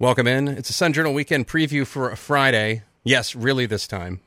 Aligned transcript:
Welcome 0.00 0.28
in. 0.28 0.46
It's 0.46 0.70
a 0.70 0.72
Sun 0.72 0.92
Journal 0.92 1.12
weekend 1.12 1.48
preview 1.48 1.84
for 1.84 2.08
a 2.08 2.16
Friday. 2.16 2.82
Yes, 3.02 3.34
really 3.34 3.66
this 3.66 3.88
time. 3.88 4.20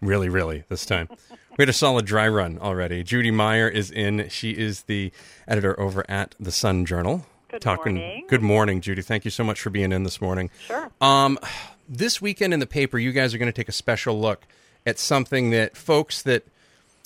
Really, 0.00 0.28
really 0.28 0.62
this 0.68 0.86
time. 0.86 1.08
we 1.30 1.62
had 1.62 1.68
a 1.68 1.72
solid 1.72 2.06
dry 2.06 2.28
run 2.28 2.60
already. 2.60 3.02
Judy 3.02 3.32
Meyer 3.32 3.68
is 3.68 3.90
in. 3.90 4.28
She 4.28 4.52
is 4.52 4.82
the 4.82 5.10
editor 5.48 5.78
over 5.80 6.08
at 6.08 6.36
the 6.38 6.52
Sun 6.52 6.86
Journal. 6.86 7.26
Good 7.48 7.60
talking. 7.60 7.96
morning. 7.96 8.24
Good 8.28 8.42
morning, 8.42 8.80
Judy. 8.80 9.02
Thank 9.02 9.24
you 9.24 9.32
so 9.32 9.42
much 9.42 9.60
for 9.60 9.70
being 9.70 9.90
in 9.90 10.04
this 10.04 10.20
morning. 10.20 10.48
Sure. 10.64 10.92
Um, 11.00 11.40
this 11.88 12.22
weekend 12.22 12.54
in 12.54 12.60
the 12.60 12.66
paper, 12.66 12.96
you 12.96 13.10
guys 13.10 13.34
are 13.34 13.38
going 13.38 13.50
to 13.50 13.56
take 13.56 13.68
a 13.68 13.72
special 13.72 14.20
look 14.20 14.46
at 14.86 14.96
something 14.96 15.50
that 15.50 15.76
folks 15.76 16.22
that 16.22 16.44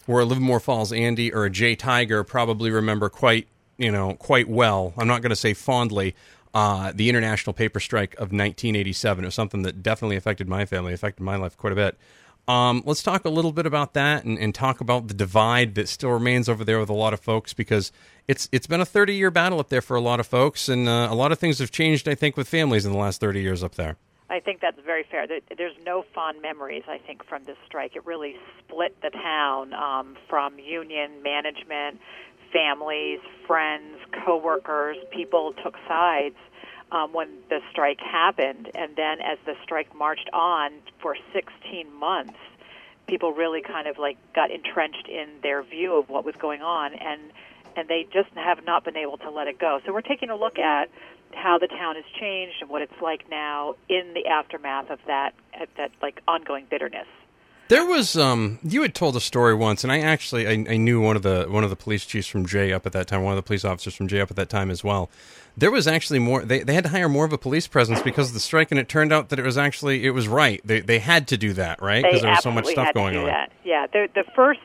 were 0.06 0.20
a 0.20 0.24
Livermore 0.26 0.60
Falls 0.60 0.92
Andy 0.92 1.32
or 1.32 1.46
a 1.46 1.50
Jay 1.50 1.74
Tiger 1.74 2.22
probably 2.22 2.70
remember 2.70 3.08
quite, 3.08 3.48
you 3.78 3.90
know, 3.90 4.12
quite 4.12 4.46
well. 4.46 4.92
I'm 4.98 5.08
not 5.08 5.22
going 5.22 5.30
to 5.30 5.36
say 5.36 5.54
fondly. 5.54 6.14
Uh, 6.52 6.90
the 6.94 7.08
international 7.08 7.52
paper 7.52 7.78
strike 7.78 8.14
of 8.14 8.32
1987 8.32 9.24
it 9.24 9.26
was 9.28 9.34
something 9.34 9.62
that 9.62 9.84
definitely 9.84 10.16
affected 10.16 10.48
my 10.48 10.64
family, 10.64 10.92
affected 10.92 11.22
my 11.22 11.36
life 11.36 11.56
quite 11.56 11.72
a 11.72 11.76
bit. 11.76 11.96
Um, 12.48 12.82
let's 12.84 13.02
talk 13.02 13.24
a 13.24 13.28
little 13.28 13.52
bit 13.52 13.66
about 13.66 13.94
that 13.94 14.24
and, 14.24 14.36
and, 14.36 14.52
talk 14.52 14.80
about 14.80 15.06
the 15.06 15.14
divide 15.14 15.76
that 15.76 15.88
still 15.88 16.10
remains 16.10 16.48
over 16.48 16.64
there 16.64 16.80
with 16.80 16.88
a 16.88 16.94
lot 16.94 17.12
of 17.14 17.20
folks 17.20 17.52
because 17.52 17.92
it's 18.26 18.48
it's 18.50 18.66
been 18.66 18.80
a 18.80 18.86
30 18.86 19.14
year 19.14 19.30
battle 19.30 19.60
up 19.60 19.68
there 19.68 19.82
for 19.82 19.96
a 19.96 20.00
lot 20.00 20.18
of 20.18 20.26
folks 20.26 20.68
and 20.68 20.88
uh, 20.88 21.06
a 21.08 21.14
lot 21.14 21.30
of 21.30 21.38
things 21.38 21.60
have 21.60 21.70
changed 21.70 22.08
I 22.08 22.16
think 22.16 22.36
with 22.36 22.48
families 22.48 22.84
in 22.84 22.90
the 22.90 22.98
last 22.98 23.20
30 23.20 23.40
years 23.40 23.62
up 23.62 23.76
there. 23.76 23.96
I 24.30 24.38
think 24.38 24.60
that's 24.60 24.78
very 24.84 25.04
fair. 25.10 25.26
There's 25.26 25.76
no 25.84 26.04
fond 26.14 26.40
memories, 26.40 26.84
I 26.88 26.98
think, 26.98 27.24
from 27.26 27.42
this 27.44 27.56
strike. 27.66 27.96
It 27.96 28.06
really 28.06 28.36
split 28.60 28.96
the 29.02 29.10
town 29.10 29.74
um, 29.74 30.16
from 30.28 30.56
union 30.60 31.20
management, 31.22 32.00
families, 32.52 33.18
friends, 33.48 33.96
coworkers. 34.24 34.96
People 35.12 35.52
took 35.64 35.74
sides 35.88 36.36
um, 36.92 37.12
when 37.12 37.28
the 37.48 37.60
strike 37.70 38.00
happened, 38.00 38.70
and 38.74 38.96
then 38.96 39.20
as 39.20 39.38
the 39.46 39.54
strike 39.62 39.94
marched 39.94 40.28
on 40.32 40.72
for 41.00 41.16
16 41.32 41.92
months, 41.94 42.38
people 43.06 43.32
really 43.32 43.62
kind 43.62 43.86
of 43.86 43.98
like 43.98 44.16
got 44.34 44.50
entrenched 44.50 45.08
in 45.08 45.28
their 45.42 45.62
view 45.62 45.96
of 45.96 46.08
what 46.08 46.24
was 46.24 46.34
going 46.36 46.62
on, 46.62 46.94
and 46.94 47.20
and 47.76 47.88
they 47.88 48.06
just 48.12 48.30
have 48.34 48.64
not 48.64 48.84
been 48.84 48.96
able 48.96 49.16
to 49.18 49.30
let 49.30 49.46
it 49.46 49.58
go. 49.58 49.80
So 49.86 49.92
we're 49.92 50.00
taking 50.00 50.30
a 50.30 50.36
look 50.36 50.58
at 50.58 50.90
how 51.32 51.58
the 51.58 51.68
town 51.68 51.94
has 51.94 52.04
changed 52.18 52.56
and 52.60 52.68
what 52.68 52.82
it's 52.82 53.00
like 53.00 53.30
now 53.30 53.76
in 53.88 54.14
the 54.14 54.26
aftermath 54.26 54.90
of 54.90 54.98
that 55.06 55.34
that 55.76 55.92
like 56.02 56.20
ongoing 56.26 56.66
bitterness. 56.68 57.06
There 57.70 57.84
was 57.84 58.16
um 58.16 58.58
you 58.64 58.82
had 58.82 58.96
told 58.96 59.14
a 59.14 59.20
story 59.20 59.54
once 59.54 59.84
and 59.84 59.92
I 59.92 60.00
actually 60.00 60.44
I, 60.48 60.72
I, 60.72 60.76
knew 60.76 61.00
one 61.00 61.14
of 61.14 61.22
the 61.22 61.46
one 61.48 61.62
of 61.62 61.70
the 61.70 61.76
police 61.76 62.04
chiefs 62.04 62.26
from 62.26 62.44
Jay 62.44 62.72
up 62.72 62.84
at 62.84 62.90
that 62.94 63.06
time, 63.06 63.22
one 63.22 63.32
of 63.32 63.36
the 63.36 63.46
police 63.46 63.64
officers 63.64 63.94
from 63.94 64.08
Jay 64.08 64.20
up 64.20 64.28
at 64.28 64.36
that 64.36 64.48
time 64.48 64.72
as 64.72 64.82
well. 64.82 65.08
There 65.56 65.70
was 65.70 65.86
actually 65.86 66.18
more 66.18 66.44
they, 66.44 66.64
they 66.64 66.74
had 66.74 66.82
to 66.82 66.90
hire 66.90 67.08
more 67.08 67.24
of 67.24 67.32
a 67.32 67.38
police 67.38 67.68
presence 67.68 68.02
because 68.02 68.26
of 68.26 68.34
the 68.34 68.40
strike 68.40 68.72
and 68.72 68.80
it 68.80 68.88
turned 68.88 69.12
out 69.12 69.28
that 69.28 69.38
it 69.38 69.44
was 69.44 69.56
actually 69.56 70.04
it 70.04 70.10
was 70.10 70.26
right. 70.26 70.60
They 70.64 70.80
they 70.80 70.98
had 70.98 71.28
to 71.28 71.36
do 71.36 71.52
that, 71.52 71.80
right? 71.80 72.02
Because 72.02 72.22
there 72.22 72.32
was 72.32 72.42
so 72.42 72.50
much 72.50 72.66
stuff 72.66 72.92
going 72.92 73.16
on. 73.16 73.26
That. 73.26 73.52
Yeah, 73.62 73.86
the 73.86 74.08
the 74.16 74.24
first 74.34 74.60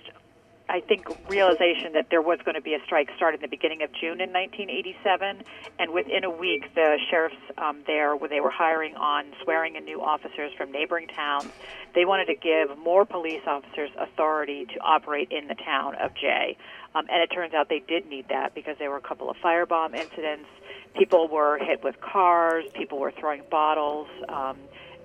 I 0.68 0.80
think 0.80 1.08
realization 1.30 1.94
that 1.94 2.08
there 2.09 2.22
was 2.22 2.40
going 2.44 2.56
to 2.56 2.62
be 2.62 2.74
a 2.74 2.80
strike 2.86 3.09
started 3.16 3.38
in 3.38 3.42
the 3.42 3.56
beginning 3.56 3.84
of 3.84 3.92
June 3.94 4.20
in 4.20 4.34
1987, 4.34 5.44
and 5.78 5.94
within 5.94 6.24
a 6.24 6.30
week, 6.30 6.74
the 6.74 6.98
sheriffs 7.09 7.36
um, 7.58 7.84
there, 7.86 8.16
where 8.16 8.30
they 8.30 8.40
were 8.40 8.50
hiring 8.50 8.96
on, 8.96 9.25
swearing 9.44 9.75
in 9.75 9.86
new 9.86 10.02
officers 10.02 10.52
from 10.58 10.72
neighboring 10.72 11.08
towns, 11.08 11.50
they 11.94 12.04
wanted 12.04 12.25
to 12.25 12.36
give 12.36 12.78
more 12.80 13.06
police 13.06 13.44
officers 13.46 13.92
authority 13.98 14.66
to 14.66 14.80
operate 14.80 15.31
in 15.31 15.48
the 15.48 15.56
town 15.56 15.96
of 15.96 16.16
Jay. 16.16 16.58
Um, 16.96 17.06
and 17.09 17.22
it 17.22 17.28
turns 17.34 17.54
out 17.54 17.70
they 17.70 17.84
did 17.88 18.08
need 18.08 18.30
that 18.30 18.56
because 18.56 18.75
there 18.80 18.90
were 18.90 18.98
a 18.98 19.02
couple 19.02 19.30
of 19.30 19.38
firebomb 19.38 19.94
incidents. 19.94 20.50
People 20.98 21.28
were 21.28 21.59
hit 21.59 21.84
with 21.84 22.00
cars. 22.02 22.66
People 22.74 23.00
were 23.00 23.12
throwing 23.12 23.44
bottles, 23.52 24.08
um, 24.30 24.58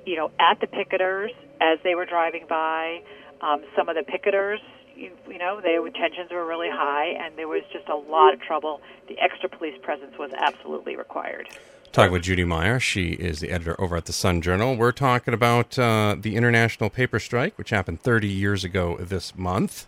you 0.06 0.16
know, 0.16 0.31
at 0.41 0.59
the 0.60 0.66
picketers 0.66 1.31
as 1.60 1.78
they 1.84 1.94
were 1.94 2.06
driving 2.06 2.47
by. 2.49 3.03
Um, 3.43 3.62
some 3.76 3.88
of 3.88 3.97
the 3.97 4.03
picketers 4.03 4.59
you, 5.00 5.11
you 5.28 5.38
know, 5.38 5.61
their 5.61 5.83
tensions 5.91 6.31
were 6.31 6.47
really 6.47 6.69
high, 6.71 7.06
and 7.06 7.37
there 7.37 7.49
was 7.49 7.62
just 7.72 7.88
a 7.88 7.97
lot 7.97 8.34
of 8.34 8.41
trouble. 8.41 8.81
The 9.09 9.19
extra 9.19 9.49
police 9.49 9.78
presence 9.83 10.19
was 10.19 10.31
absolutely 10.37 10.97
required. 10.97 11.49
Talking 11.93 12.12
with 12.12 12.22
Judy 12.22 12.44
Meyer. 12.44 12.78
She 12.78 13.12
is 13.12 13.41
the 13.41 13.50
editor 13.50 13.81
over 13.81 13.97
at 13.97 14.05
the 14.05 14.12
Sun 14.12 14.43
Journal. 14.43 14.77
We're 14.77 14.93
talking 14.93 15.34
about 15.34 15.77
uh, 15.78 16.15
the 16.19 16.37
international 16.37 16.91
paper 16.91 17.19
strike, 17.19 17.56
which 17.59 17.71
happened 17.71 18.03
30 18.03 18.28
years 18.28 18.62
ago 18.62 18.97
this 19.00 19.37
month. 19.37 19.87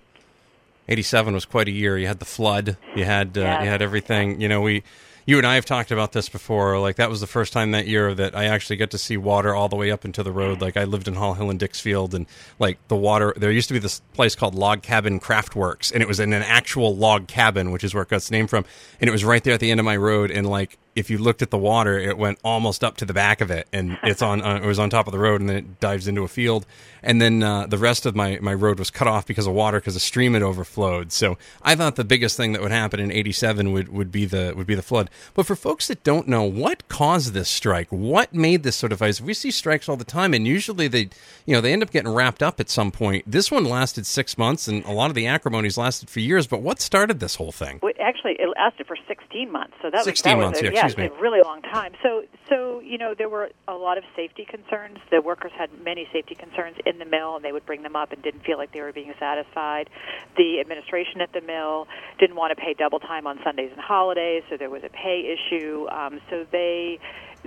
87 0.89 1.35
was 1.35 1.45
quite 1.45 1.69
a 1.69 1.71
year. 1.71 1.97
You 1.97 2.09
had 2.09 2.19
the 2.19 2.25
flood. 2.25 2.77
You 2.97 3.05
had 3.05 3.39
uh, 3.39 3.43
yes. 3.43 3.63
you 3.63 3.71
had 3.71 3.83
everything. 3.83 4.41
You 4.41 4.49
know, 4.49 4.61
we 4.61 4.83
you 5.27 5.39
and 5.39 5.47
I 5.47 5.55
have 5.55 5.65
talked 5.65 5.91
about 5.91 6.13
this 6.13 6.29
before. 6.29 6.79
Like 6.79 6.97
that 6.97 7.11
was 7.11 7.21
the 7.21 7.27
first 7.27 7.53
time 7.53 7.73
that 7.73 7.87
year 7.87 8.15
that 8.15 8.37
I 8.37 8.45
actually 8.45 8.77
got 8.77 8.91
to 8.91 8.99
see 8.99 9.17
water 9.17 9.55
all 9.55 9.69
the 9.69 9.77
way 9.77 9.91
up 9.91 10.05
into 10.05 10.23
the 10.23 10.33
road. 10.33 10.61
Like 10.61 10.77
I 10.77 10.85
lived 10.85 11.09
in 11.09 11.15
Hall 11.15 11.35
Hill 11.35 11.51
and 11.51 11.61
Dixfield, 11.61 12.15
and 12.15 12.27
like 12.59 12.79
the 12.89 12.97
water. 12.97 13.35
There 13.37 13.51
used 13.51 13.69
to 13.69 13.75
be 13.75 13.81
this 13.81 14.01
place 14.15 14.35
called 14.35 14.55
Log 14.55 14.83
Cabin 14.83 15.21
Craft 15.21 15.55
Works, 15.57 15.91
and 15.91 16.03
it 16.03 16.09
was 16.09 16.21
in 16.21 16.33
an 16.33 16.43
actual 16.43 16.97
log 16.97 17.29
cabin, 17.29 17.71
which 17.71 17.85
is 17.85 17.95
where 17.95 18.03
it 18.03 18.09
got 18.09 18.17
its 18.17 18.31
name 18.31 18.47
from. 18.47 18.65
And 19.01 19.09
it 19.09 19.13
was 19.13 19.25
right 19.25 19.43
there 19.43 19.55
at 19.55 19.61
the 19.61 19.71
end 19.71 19.81
of 19.81 19.87
my 19.87 19.97
road, 19.97 20.31
and 20.31 20.49
like 20.49 20.79
if 20.95 21.09
you 21.09 21.19
looked 21.19 21.43
at 21.43 21.51
the 21.51 21.59
water, 21.59 21.99
it 21.99 22.19
went 22.19 22.39
almost 22.45 22.85
up 22.85 22.97
to 22.99 23.05
the 23.05 23.15
back 23.15 23.41
of 23.41 23.51
it, 23.51 23.67
and 23.73 23.99
it's 24.03 24.21
on. 24.21 24.43
Uh, 24.43 24.61
it 24.63 24.67
was 24.67 24.79
on 24.79 24.91
top 24.91 25.07
of 25.07 25.13
the 25.13 25.19
road, 25.19 25.41
and 25.41 25.49
then 25.49 25.57
it 25.57 25.81
dives 25.81 26.07
into 26.07 26.23
a 26.23 26.29
field, 26.29 26.67
and 27.03 27.21
then 27.21 27.43
uh, 27.43 27.67
the 27.67 27.79
rest 27.79 28.05
of 28.05 28.15
my 28.15 28.39
my 28.43 28.53
road 28.53 28.79
was 28.79 28.91
cut 28.91 29.09
off 29.09 29.27
because 29.27 29.47
of 29.47 29.55
water 29.55 29.81
because 29.81 29.95
the 29.95 30.01
stream 30.01 30.35
had 30.35 30.43
overflowed. 30.43 31.13
So 31.13 31.39
I 31.63 31.75
thought 31.75 31.97
the 31.97 32.05
biggest 32.05 32.37
thing 32.37 32.53
that 32.53 32.61
would 32.61 32.73
happen 32.73 33.01
in 33.01 33.11
'87 33.11 33.73
would 33.73 33.89
would 33.89 34.13
be 34.13 34.27
the 34.27 34.53
would 34.57 34.67
be 34.67 34.75
the 34.75 34.83
flood. 34.83 35.09
But 35.35 35.47
for 35.47 35.57
folks 35.57 35.89
that 35.89 36.05
don't 36.05 36.29
know, 36.29 36.43
what 36.43 36.87
caused 36.89 37.33
this 37.33 37.49
strike? 37.49 37.89
What 37.91 38.35
made 38.35 38.63
this 38.63 38.77
sort 38.77 38.93
of 38.93 39.01
ice? 39.01 39.21
We 39.21 39.35
see 39.35 39.51
strikes 39.51 39.89
all 39.89 39.97
the 39.97 40.05
time, 40.05 40.35
and 40.35 40.47
usually 40.47 40.89
they, 40.89 41.09
you 41.47 41.55
know, 41.55 41.61
they 41.61 41.73
end 41.73 41.83
up 41.83 41.91
getting 41.91 42.13
wrapped 42.13 42.43
up 42.43 42.61
at 42.61 42.69
some 42.69 42.91
point. 42.91 43.25
This 43.27 43.51
one 43.51 43.65
lasted 43.65 44.07
six 44.07 44.37
months, 44.37 44.69
and 44.69 44.85
a 44.85 44.93
lot 44.93 45.11
of 45.11 45.15
the 45.15 45.25
acrimonies 45.25 45.79
lasted 45.79 46.11
for 46.11 46.21
years. 46.21 46.47
But 46.47 46.61
what 46.61 46.81
started 46.81 47.21
this 47.21 47.37
whole 47.37 47.53
thing? 47.53 47.79
Actually, 48.03 48.37
it 48.39 48.49
lasted 48.57 48.87
for 48.87 48.97
16 49.07 49.51
months. 49.51 49.75
So 49.81 49.91
that 49.91 50.05
16 50.05 50.37
was, 50.37 50.45
months. 50.45 50.61
Was 50.61 50.71
a, 50.71 50.73
yeah, 50.73 50.81
yeah, 50.81 50.87
excuse 50.87 51.11
me. 51.11 51.17
a 51.17 51.21
really 51.21 51.41
long 51.43 51.63
time. 51.63 51.93
So, 52.03 52.25
so 52.49 52.81
you 52.81 52.99
know, 52.99 53.15
there 53.17 53.29
were 53.29 53.51
a 53.69 53.75
lot 53.75 53.99
of 53.99 54.05
safety 54.17 54.45
concerns. 54.45 54.99
The 55.11 55.23
workers 55.23 55.53
had 55.57 55.71
many 55.83 56.09
safety 56.13 56.35
concerns 56.35 56.77
in 56.85 56.99
the 56.99 57.05
mill, 57.05 57.37
and 57.37 57.45
they 57.45 57.53
would 57.53 57.65
bring 57.65 57.83
them 57.83 57.97
up 57.97 58.13
and 58.13 58.23
didn't 58.23 58.45
feel 58.45 58.59
like 58.59 58.73
they 58.73 58.81
were 58.81 58.93
being 58.93 59.15
satisfied. 59.19 59.89
The 60.37 60.61
administration 60.61 61.21
at 61.21 61.33
the 61.33 61.41
mill 61.41 61.87
didn't 62.19 62.37
want 62.37 62.57
to 62.57 62.63
pay 62.63 62.75
double 62.75 62.99
time 62.99 63.27
on 63.27 63.39
Sundays 63.45 63.71
and 63.73 63.81
holidays, 63.81 64.43
so 64.51 64.57
there 64.57 64.71
was 64.71 64.83
a 64.85 64.91
pay 64.91 65.37
issue. 65.37 65.87
Um, 65.89 66.21
so 66.29 66.47
they 66.51 66.99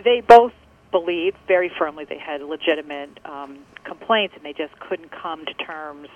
they 0.03 0.21
both 0.21 0.53
believed 0.91 1.35
very 1.47 1.69
firmly 1.77 2.05
they 2.05 2.17
had 2.17 2.41
legitimate 2.41 3.09
um, 3.25 3.59
complaints 3.83 4.33
and 4.37 4.45
they 4.45 4.53
just 4.53 4.77
couldn't 4.79 5.11
come 5.11 5.45
to 5.45 5.53
terms 5.55 6.07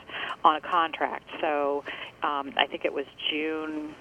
on 0.46 0.56
a 0.56 0.62
contract. 0.62 1.26
So 1.42 1.84
um, 2.24 2.54
I 2.58 2.66
think 2.70 2.86
it 2.86 2.94
was 2.94 3.06
June 3.30 3.94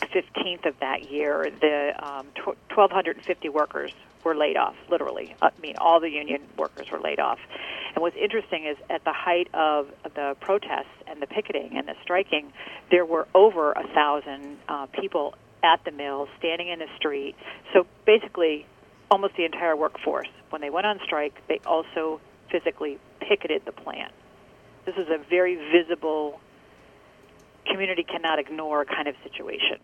15th 0.00 0.66
of 0.66 0.78
that 0.80 1.10
year, 1.10 1.50
the 1.60 1.92
um, 1.98 2.26
1,250 2.44 3.48
workers 3.48 3.92
were 4.24 4.34
laid 4.34 4.56
off, 4.56 4.74
literally. 4.90 5.34
I 5.40 5.50
mean, 5.62 5.76
all 5.78 6.00
the 6.00 6.10
union 6.10 6.42
workers 6.56 6.90
were 6.90 7.00
laid 7.00 7.20
off. 7.20 7.38
And 7.94 8.02
what's 8.02 8.16
interesting 8.16 8.66
is 8.66 8.76
at 8.90 9.04
the 9.04 9.12
height 9.12 9.48
of 9.54 9.88
the 10.14 10.36
protests 10.40 10.86
and 11.06 11.22
the 11.22 11.26
picketing 11.26 11.76
and 11.76 11.88
the 11.88 11.94
striking, 12.02 12.52
there 12.90 13.04
were 13.04 13.26
over 13.34 13.72
a 13.72 13.86
thousand 13.94 14.58
uh, 14.68 14.86
people 14.86 15.34
at 15.62 15.84
the 15.84 15.90
mill 15.90 16.28
standing 16.38 16.68
in 16.68 16.78
the 16.78 16.88
street. 16.96 17.34
So 17.72 17.86
basically, 18.06 18.66
almost 19.10 19.36
the 19.36 19.44
entire 19.44 19.76
workforce. 19.76 20.28
When 20.50 20.60
they 20.60 20.70
went 20.70 20.86
on 20.86 21.00
strike, 21.04 21.34
they 21.48 21.60
also 21.66 22.20
physically 22.50 22.98
picketed 23.20 23.62
the 23.64 23.72
plant. 23.72 24.12
This 24.86 24.96
is 24.96 25.08
a 25.08 25.18
very 25.28 25.56
visible, 25.56 26.40
community 27.70 28.04
cannot 28.04 28.38
ignore 28.38 28.84
kind 28.84 29.08
of 29.08 29.14
situation. 29.22 29.78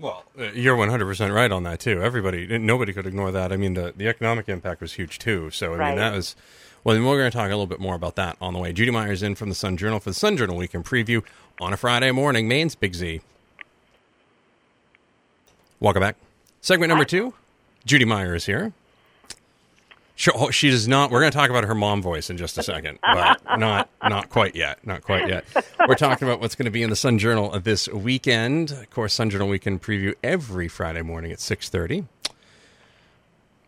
Well, 0.00 0.24
uh, 0.38 0.50
you're 0.52 0.76
100% 0.76 1.34
right 1.34 1.50
on 1.50 1.64
that 1.64 1.80
too. 1.80 2.02
Everybody, 2.02 2.58
nobody 2.58 2.92
could 2.92 3.06
ignore 3.06 3.32
that. 3.32 3.52
I 3.52 3.56
mean, 3.56 3.74
the, 3.74 3.92
the 3.96 4.06
economic 4.08 4.48
impact 4.48 4.80
was 4.80 4.92
huge 4.92 5.18
too. 5.18 5.50
So, 5.50 5.74
I 5.74 5.76
right. 5.76 5.88
mean, 5.88 5.98
that 5.98 6.14
was, 6.14 6.36
well, 6.84 6.94
then 6.94 7.04
we're 7.04 7.18
going 7.18 7.30
to 7.30 7.36
talk 7.36 7.46
a 7.46 7.50
little 7.50 7.66
bit 7.66 7.80
more 7.80 7.96
about 7.96 8.14
that 8.16 8.36
on 8.40 8.52
the 8.52 8.60
way. 8.60 8.72
Judy 8.72 8.92
Meyer's 8.92 9.22
in 9.22 9.34
from 9.34 9.48
the 9.48 9.54
Sun 9.54 9.76
Journal 9.76 9.98
for 9.98 10.10
the 10.10 10.14
Sun 10.14 10.36
Journal 10.36 10.56
Weekend 10.56 10.84
Preview 10.84 11.24
on 11.60 11.72
a 11.72 11.76
Friday 11.76 12.12
morning. 12.12 12.46
Maine's 12.46 12.76
Big 12.76 12.94
Z. 12.94 13.20
Welcome 15.80 16.00
back. 16.00 16.16
Segment 16.60 16.90
number 16.90 17.04
two. 17.04 17.34
Judy 17.84 18.04
Meyer 18.04 18.34
is 18.34 18.46
here. 18.46 18.72
She, 20.18 20.32
oh, 20.34 20.50
she 20.50 20.68
does 20.68 20.88
not. 20.88 21.12
We're 21.12 21.20
going 21.20 21.30
to 21.30 21.38
talk 21.38 21.48
about 21.48 21.62
her 21.62 21.76
mom 21.76 22.02
voice 22.02 22.28
in 22.28 22.38
just 22.38 22.58
a 22.58 22.62
second, 22.64 22.98
but 23.00 23.40
not 23.56 23.88
not 24.02 24.28
quite 24.30 24.56
yet. 24.56 24.84
Not 24.84 25.02
quite 25.02 25.28
yet. 25.28 25.44
We're 25.86 25.94
talking 25.94 26.26
about 26.26 26.40
what's 26.40 26.56
going 26.56 26.64
to 26.64 26.72
be 26.72 26.82
in 26.82 26.90
the 26.90 26.96
Sun 26.96 27.20
Journal 27.20 27.56
this 27.60 27.88
weekend. 27.88 28.72
Of 28.72 28.90
course, 28.90 29.14
Sun 29.14 29.30
Journal 29.30 29.46
Weekend 29.46 29.80
preview 29.80 30.16
every 30.24 30.66
Friday 30.66 31.02
morning 31.02 31.30
at 31.30 31.38
six 31.38 31.68
thirty. 31.68 32.04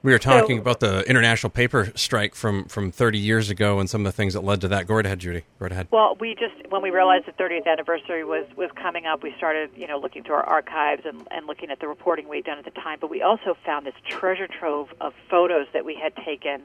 We 0.03 0.13
were 0.13 0.19
talking 0.19 0.57
So- 0.57 0.63
about 0.63 0.81
the 0.81 1.05
international 1.09 1.51
paper 1.51 1.93
strike 1.95 2.35
from 2.35 2.65
from 2.65 2.91
thirty 2.91 3.19
years 3.19 3.51
ago 3.51 3.81
and 3.81 3.91
some 3.91 4.01
of 4.01 4.07
the 4.07 4.17
things 4.17 4.33
that 4.33 4.41
led 4.43 4.63
to 4.63 4.69
that. 4.69 4.87
Go 4.87 4.95
right 4.95 5.05
ahead, 5.05 5.19
Judy. 5.19 5.41
Go 5.41 5.47
right 5.65 5.73
ahead. 5.73 5.89
Well, 5.91 6.17
we 6.19 6.35
just 6.35 6.55
when 6.71 6.81
we 6.81 6.91
realized 6.91 7.27
the 7.27 7.33
30th 7.33 7.67
anniversary 7.67 8.25
was 8.25 8.47
was 8.57 8.71
coming 8.81 9.05
up, 9.05 9.23
we 9.23 9.35
started 9.37 9.71
you 9.77 9.87
know 9.87 9.99
looking 9.99 10.23
through 10.23 10.37
our 10.37 10.45
archives 10.49 11.03
and, 11.05 11.27
and 11.31 11.47
looking 11.47 11.71
at 11.71 11.81
the 11.81 11.89
reporting 11.89 12.29
we'd 12.29 12.45
done 12.47 12.59
at 12.59 12.65
the 12.65 12.71
time. 12.71 12.99
But 13.01 13.11
we 13.11 13.21
also 13.21 13.57
found 13.67 13.85
this 13.87 13.95
treasure 14.09 14.49
trove 14.49 14.89
of 15.03 15.13
photos 15.29 15.67
that 15.75 15.85
we 15.85 15.95
had 15.95 16.17
taken 16.25 16.63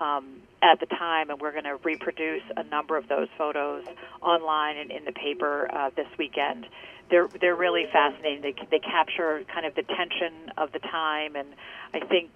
um, 0.00 0.42
at 0.62 0.78
the 0.78 0.86
time, 0.86 1.30
and 1.30 1.40
we're 1.40 1.52
going 1.52 1.64
to 1.64 1.78
reproduce 1.82 2.42
a 2.56 2.62
number 2.64 2.96
of 2.96 3.08
those 3.08 3.28
photos 3.36 3.84
online 4.22 4.76
and 4.76 4.90
in 4.92 5.04
the 5.04 5.12
paper 5.12 5.68
uh, 5.72 5.90
this 5.96 6.06
weekend. 6.18 6.66
They're 7.10 7.26
they're 7.40 7.56
really 7.56 7.86
fascinating. 7.92 8.42
They 8.42 8.54
they 8.70 8.78
capture 8.78 9.42
kind 9.52 9.66
of 9.66 9.74
the 9.74 9.82
tension 9.82 10.52
of 10.56 10.70
the 10.70 10.78
time, 10.78 11.34
and 11.34 11.48
I 11.92 12.00
think 12.00 12.30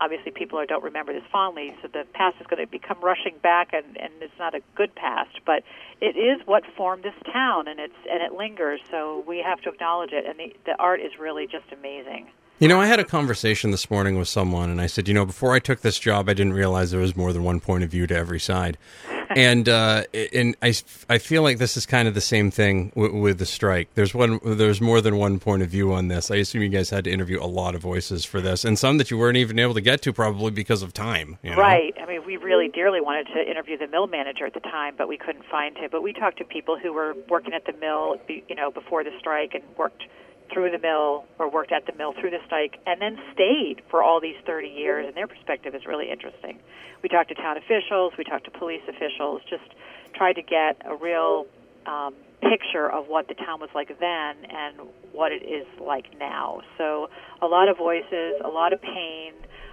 obviously 0.00 0.32
people 0.32 0.62
don't 0.66 0.84
remember 0.84 1.12
this 1.12 1.24
fondly, 1.30 1.74
so 1.82 1.88
the 1.88 2.04
past 2.12 2.36
is 2.40 2.46
going 2.46 2.64
to 2.64 2.70
become 2.70 2.98
rushing 3.00 3.36
back, 3.42 3.72
and, 3.72 3.96
and 3.96 4.12
it's 4.20 4.38
not 4.38 4.54
a 4.54 4.60
good 4.74 4.94
past. 4.94 5.40
But 5.44 5.62
it 6.00 6.16
is 6.16 6.46
what 6.46 6.64
formed 6.76 7.02
this 7.02 7.14
town, 7.32 7.68
and 7.68 7.80
it's 7.80 7.94
and 8.10 8.22
it 8.22 8.32
lingers. 8.32 8.80
So 8.90 9.24
we 9.26 9.38
have 9.38 9.60
to 9.62 9.70
acknowledge 9.70 10.12
it, 10.12 10.26
and 10.26 10.38
the, 10.38 10.56
the 10.64 10.76
art 10.78 11.00
is 11.00 11.18
really 11.18 11.46
just 11.46 11.66
amazing. 11.72 12.26
You 12.58 12.68
know, 12.68 12.80
I 12.80 12.86
had 12.86 12.98
a 12.98 13.04
conversation 13.04 13.70
this 13.70 13.90
morning 13.90 14.18
with 14.18 14.28
someone, 14.28 14.70
and 14.70 14.80
I 14.80 14.86
said, 14.86 15.08
you 15.08 15.14
know, 15.14 15.26
before 15.26 15.52
I 15.52 15.58
took 15.58 15.82
this 15.82 15.98
job, 15.98 16.26
I 16.28 16.32
didn't 16.32 16.54
realize 16.54 16.90
there 16.90 17.00
was 17.00 17.14
more 17.14 17.32
than 17.34 17.44
one 17.44 17.60
point 17.60 17.84
of 17.84 17.90
view 17.90 18.06
to 18.06 18.16
every 18.16 18.40
side. 18.40 18.78
And 19.30 19.68
uh, 19.68 20.04
and 20.32 20.56
I, 20.62 20.74
I 21.08 21.18
feel 21.18 21.42
like 21.42 21.58
this 21.58 21.76
is 21.76 21.86
kind 21.86 22.08
of 22.08 22.14
the 22.14 22.20
same 22.20 22.50
thing 22.50 22.90
w- 22.90 23.20
with 23.20 23.38
the 23.38 23.46
strike. 23.46 23.88
There's 23.94 24.14
one, 24.14 24.40
there's 24.44 24.80
more 24.80 25.00
than 25.00 25.16
one 25.16 25.38
point 25.38 25.62
of 25.62 25.68
view 25.68 25.92
on 25.92 26.08
this. 26.08 26.30
I 26.30 26.36
assume 26.36 26.62
you 26.62 26.68
guys 26.68 26.90
had 26.90 27.04
to 27.04 27.10
interview 27.10 27.42
a 27.42 27.46
lot 27.46 27.74
of 27.74 27.82
voices 27.82 28.24
for 28.24 28.40
this, 28.40 28.64
and 28.64 28.78
some 28.78 28.98
that 28.98 29.10
you 29.10 29.18
weren't 29.18 29.36
even 29.36 29.58
able 29.58 29.74
to 29.74 29.80
get 29.80 30.02
to 30.02 30.12
probably 30.12 30.50
because 30.50 30.82
of 30.82 30.92
time. 30.92 31.38
You 31.42 31.50
know? 31.50 31.56
Right. 31.56 31.94
I 32.00 32.06
mean, 32.06 32.24
we 32.24 32.36
really 32.36 32.68
dearly 32.68 33.00
wanted 33.00 33.28
to 33.34 33.50
interview 33.50 33.78
the 33.78 33.88
mill 33.88 34.06
manager 34.06 34.46
at 34.46 34.54
the 34.54 34.60
time, 34.60 34.94
but 34.96 35.08
we 35.08 35.16
couldn't 35.16 35.44
find 35.50 35.76
him. 35.76 35.88
But 35.90 36.02
we 36.02 36.12
talked 36.12 36.38
to 36.38 36.44
people 36.44 36.78
who 36.78 36.92
were 36.92 37.14
working 37.28 37.54
at 37.54 37.64
the 37.66 37.72
mill, 37.72 38.16
you 38.28 38.54
know, 38.54 38.70
before 38.70 39.04
the 39.04 39.12
strike 39.18 39.54
and 39.54 39.64
worked 39.76 40.04
through 40.52 40.70
the 40.70 40.78
mill 40.78 41.24
or 41.38 41.50
worked 41.50 41.72
at 41.72 41.86
the 41.86 41.92
mill 41.94 42.12
through 42.20 42.30
the 42.30 42.40
strike 42.46 42.78
and 42.86 43.00
then 43.00 43.18
stayed 43.34 43.82
for 43.90 44.02
all 44.02 44.20
these 44.20 44.36
30 44.46 44.68
years 44.68 45.06
and 45.06 45.16
their 45.16 45.26
perspective 45.26 45.74
is 45.74 45.86
really 45.86 46.10
interesting. 46.10 46.58
We 47.02 47.08
talked 47.08 47.28
to 47.28 47.34
town 47.34 47.56
officials, 47.56 48.12
we 48.18 48.24
talked 48.24 48.44
to 48.44 48.50
police 48.50 48.82
officials, 48.88 49.42
just 49.48 49.64
tried 50.14 50.34
to 50.34 50.42
get 50.42 50.80
a 50.84 50.96
real 50.96 51.46
um, 51.86 52.14
picture 52.42 52.90
of 52.90 53.06
what 53.06 53.28
the 53.28 53.34
town 53.34 53.60
was 53.60 53.70
like 53.74 53.88
then 54.00 54.36
and 54.50 54.88
what 55.12 55.32
it 55.32 55.42
is 55.42 55.66
like 55.80 56.06
now. 56.18 56.60
So 56.78 57.08
a 57.40 57.46
lot 57.46 57.68
of 57.68 57.76
voices, 57.76 58.34
a 58.44 58.48
lot 58.48 58.72
of 58.72 58.80
pain. 58.82 59.32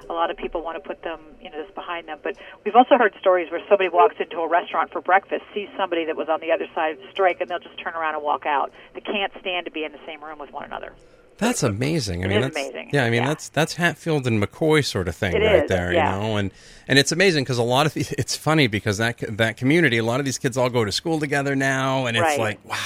A 0.09 0.13
lot 0.13 0.29
of 0.31 0.37
people 0.37 0.61
want 0.61 0.81
to 0.81 0.87
put 0.87 1.01
them, 1.03 1.19
you 1.41 1.49
know, 1.49 1.61
this 1.63 1.73
behind 1.73 2.07
them. 2.07 2.19
But 2.23 2.35
we've 2.65 2.75
also 2.75 2.97
heard 2.97 3.13
stories 3.19 3.49
where 3.51 3.61
somebody 3.69 3.89
walks 3.89 4.15
into 4.19 4.37
a 4.39 4.47
restaurant 4.47 4.91
for 4.91 5.01
breakfast, 5.01 5.43
sees 5.53 5.69
somebody 5.77 6.05
that 6.05 6.15
was 6.15 6.29
on 6.29 6.39
the 6.41 6.51
other 6.51 6.67
side 6.75 6.93
of 6.93 6.99
the 6.99 7.09
strike, 7.11 7.39
and 7.41 7.49
they'll 7.49 7.59
just 7.59 7.77
turn 7.79 7.93
around 7.93 8.15
and 8.15 8.23
walk 8.23 8.45
out. 8.45 8.71
They 8.93 9.01
can't 9.01 9.31
stand 9.39 9.65
to 9.65 9.71
be 9.71 9.83
in 9.83 9.91
the 9.91 9.99
same 10.05 10.23
room 10.23 10.39
with 10.39 10.51
one 10.51 10.65
another. 10.65 10.93
That's 11.37 11.63
amazing. 11.63 12.23
I 12.23 12.27
mean, 12.27 12.41
that's, 12.41 12.55
amazing. 12.55 12.91
Yeah, 12.93 13.05
I 13.05 13.09
mean 13.09 13.23
Yeah. 13.23 13.29
that's 13.29 13.49
that's 13.49 13.73
Hatfield 13.73 14.27
and 14.27 14.41
McCoy 14.41 14.85
sort 14.85 15.07
of 15.07 15.15
thing 15.15 15.33
It 15.35 15.39
right 15.39 15.63
is, 15.63 15.69
there, 15.69 15.91
yeah. 15.91 16.15
you 16.15 16.21
know. 16.21 16.37
And 16.37 16.51
and 16.87 16.99
it's 16.99 17.11
amazing 17.11 17.43
because 17.43 17.57
a 17.57 17.63
lot 17.63 17.85
of 17.87 17.93
the, 17.95 18.01
it's 18.17 18.35
funny 18.35 18.67
because 18.67 18.99
that 18.99 19.17
that 19.37 19.57
community, 19.57 19.97
a 19.97 20.03
lot 20.03 20.19
of 20.19 20.25
these 20.25 20.37
kids 20.37 20.57
all 20.57 20.69
go 20.69 20.85
to 20.85 20.91
school 20.91 21.19
together 21.19 21.55
now, 21.55 22.05
and 22.05 22.15
it's 22.15 22.23
Right. 22.23 22.39
like, 22.39 22.65
wow, 22.65 22.77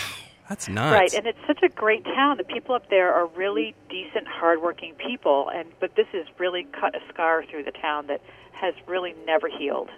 that's 0.49 0.67
nuts. 0.69 0.94
Right, 0.94 1.13
and 1.13 1.25
it's 1.27 1.39
such 1.47 1.61
a 1.63 1.69
great 1.69 2.03
town. 2.05 2.38
The 2.38 2.44
people 2.44 2.75
up 2.75 2.89
there 2.89 3.13
are 3.13 3.27
really 3.27 3.75
decent, 3.89 4.27
hardworking 4.27 4.94
people, 4.95 5.49
and 5.53 5.69
but 5.79 5.95
this 5.95 6.07
has 6.13 6.25
really 6.38 6.67
cut 6.79 6.95
a 6.95 6.99
scar 7.11 7.44
through 7.45 7.63
the 7.63 7.71
town 7.71 8.07
that 8.07 8.21
has 8.53 8.73
really 8.88 9.13
never 9.25 9.47
healed. 9.49 9.89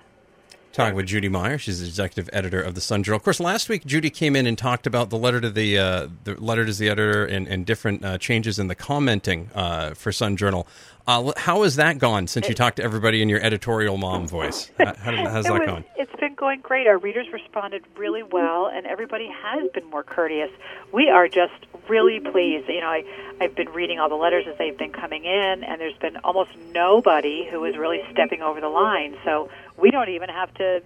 Talking 0.72 0.94
with 0.96 1.08
Judy 1.08 1.30
Meyer, 1.30 1.58
she's 1.58 1.80
the 1.80 1.88
executive 1.88 2.30
editor 2.32 2.62
of 2.62 2.76
the 2.76 2.82
Sun 2.82 3.02
Journal. 3.02 3.18
Of 3.18 3.24
course, 3.24 3.40
last 3.40 3.70
week 3.70 3.86
Judy 3.88 4.12
came 4.12 4.36
in 4.36 4.46
and 4.46 4.56
talked 4.56 4.86
about 4.86 5.10
the 5.10 5.18
letter 5.18 5.42
to 5.42 5.50
the 5.50 5.78
uh, 5.80 6.08
the 6.26 6.36
letter 6.40 6.64
to 6.64 6.72
the 6.72 6.90
editor 6.90 7.26
and, 7.26 7.48
and 7.48 7.66
different 7.66 8.06
uh, 8.06 8.18
changes 8.20 8.60
in 8.60 8.68
the 8.68 8.76
commenting 8.76 9.50
uh, 9.56 9.96
for 9.96 10.12
Sun 10.12 10.38
Journal. 10.38 10.68
Uh, 11.08 11.32
how 11.38 11.64
has 11.64 11.76
that 11.78 11.98
gone 11.98 12.28
since 12.28 12.48
you 12.48 12.54
talked 12.54 12.76
to 12.78 12.84
everybody 12.84 13.24
in 13.24 13.30
your 13.30 13.42
editorial 13.42 13.98
mom 13.98 14.28
voice? 14.28 14.70
How, 14.78 14.94
how's 14.96 15.16
It 15.18 15.50
that 15.50 15.54
was- 15.60 15.66
gone? 15.66 15.86
It's 15.98 16.16
been 16.20 16.29
going 16.40 16.62
great. 16.62 16.88
Our 16.88 16.98
readers 16.98 17.28
responded 17.34 17.84
really 17.98 18.24
well, 18.24 18.72
and 18.74 18.88
everybody 18.88 19.30
has 19.30 19.70
been 19.72 19.86
more 19.90 20.04
courteous. 20.04 20.50
We 20.94 21.10
are 21.10 21.28
just 21.28 21.66
really 21.90 22.22
pleased. 22.22 22.70
You 22.70 22.80
know, 22.80 22.88
I, 22.88 23.04
I've 23.42 23.56
been 23.56 23.70
reading 23.70 24.00
all 24.00 24.08
the 24.08 24.16
letters 24.16 24.46
as 24.50 24.58
they've 24.58 24.78
been 24.78 24.94
coming 24.94 25.26
in, 25.26 25.64
and 25.64 25.82
there's 25.82 25.98
been 25.98 26.16
almost 26.24 26.52
nobody 26.74 27.46
who 27.52 27.66
is 27.66 27.78
really 27.78 28.00
stepping 28.14 28.42
over 28.42 28.62
the 28.62 28.70
line. 28.70 29.18
So 29.26 29.50
we 29.78 29.92
don't 29.92 30.10
even 30.10 30.30
have 30.30 30.54
to 30.56 30.82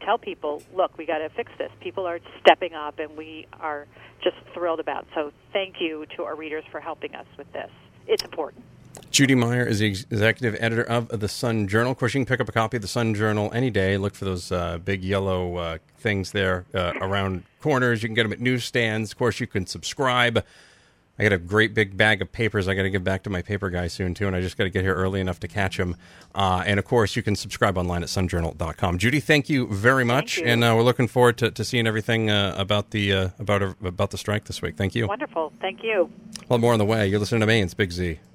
tell 0.00 0.18
people, 0.18 0.62
look, 0.74 0.98
we 0.98 1.06
got 1.06 1.18
to 1.18 1.28
fix 1.28 1.52
this. 1.58 1.70
People 1.80 2.04
are 2.06 2.18
stepping 2.40 2.74
up, 2.74 2.98
and 2.98 3.16
we 3.16 3.46
are 3.60 3.86
just 4.22 4.36
thrilled 4.52 4.80
about. 4.80 5.06
So 5.14 5.32
thank 5.52 5.76
you 5.80 6.06
to 6.16 6.24
our 6.24 6.34
readers 6.34 6.64
for 6.72 6.80
helping 6.80 7.14
us 7.14 7.26
with 7.38 7.50
this. 7.52 7.70
It's 8.08 8.24
important. 8.24 8.64
Judy 9.10 9.34
Meyer 9.34 9.64
is 9.64 9.80
the 9.80 9.86
executive 9.86 10.56
editor 10.60 10.84
of 10.84 11.08
the 11.08 11.28
Sun 11.28 11.68
Journal. 11.68 11.92
Of 11.92 11.98
course, 11.98 12.14
you 12.14 12.20
can 12.20 12.26
pick 12.26 12.40
up 12.40 12.48
a 12.48 12.52
copy 12.52 12.76
of 12.76 12.82
the 12.82 12.88
Sun 12.88 13.14
Journal 13.14 13.50
any 13.52 13.70
day. 13.70 13.96
Look 13.96 14.14
for 14.14 14.24
those 14.24 14.52
uh, 14.52 14.78
big 14.78 15.02
yellow 15.02 15.56
uh, 15.56 15.78
things 15.98 16.32
there 16.32 16.66
uh, 16.74 16.92
around 17.00 17.42
corners. 17.60 18.02
You 18.02 18.08
can 18.08 18.14
get 18.14 18.24
them 18.24 18.32
at 18.32 18.40
newsstands. 18.40 19.12
Of 19.12 19.18
course, 19.18 19.40
you 19.40 19.46
can 19.46 19.66
subscribe. 19.66 20.44
I 21.18 21.24
got 21.24 21.32
a 21.32 21.38
great 21.38 21.74
big 21.74 21.96
bag 21.96 22.22
of 22.22 22.30
papers 22.30 22.68
I 22.68 22.74
got 22.74 22.82
to 22.82 22.90
give 22.90 23.02
back 23.02 23.24
to 23.24 23.30
my 23.30 23.42
paper 23.42 23.70
guy 23.70 23.88
soon, 23.88 24.14
too, 24.14 24.28
and 24.28 24.36
I 24.36 24.40
just 24.40 24.56
got 24.56 24.64
to 24.64 24.70
get 24.70 24.84
here 24.84 24.94
early 24.94 25.20
enough 25.20 25.40
to 25.40 25.48
catch 25.48 25.76
him. 25.76 25.96
Uh, 26.32 26.62
and, 26.64 26.78
of 26.78 26.84
course, 26.84 27.16
you 27.16 27.24
can 27.24 27.34
subscribe 27.34 27.76
online 27.76 28.04
at 28.04 28.08
sunjournal.com. 28.08 28.98
Judy, 28.98 29.18
thank 29.18 29.48
you 29.50 29.66
very 29.66 30.04
much, 30.04 30.38
you. 30.38 30.44
and 30.44 30.62
uh, 30.62 30.74
we're 30.76 30.84
looking 30.84 31.08
forward 31.08 31.36
to, 31.38 31.50
to 31.50 31.64
seeing 31.64 31.88
everything 31.88 32.30
uh, 32.30 32.54
about 32.56 32.90
the 32.90 33.12
uh, 33.12 33.28
about 33.40 33.62
about 33.62 34.12
the 34.12 34.18
strike 34.18 34.44
this 34.44 34.62
week. 34.62 34.76
Thank 34.76 34.94
you. 34.94 35.08
Wonderful. 35.08 35.52
Thank 35.60 35.82
you. 35.82 36.08
A 36.48 36.52
lot 36.52 36.60
more 36.60 36.72
on 36.72 36.78
the 36.78 36.84
way. 36.84 37.08
You're 37.08 37.18
listening 37.18 37.40
to 37.40 37.46
Maine's 37.46 37.74
Big 37.74 37.90
Z. 37.90 38.20